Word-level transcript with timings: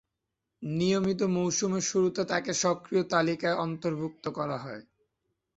নিয়মিত 0.61 1.21
মৌসুমের 1.35 1.83
শুরুতে 1.83 2.21
তাঁকে 2.25 2.51
সক্রিয় 2.63 3.03
তালিকায় 3.05 3.59
অন্তর্ভূক্ত 3.65 4.25
করা 4.29 4.57
হয়। 4.57 4.83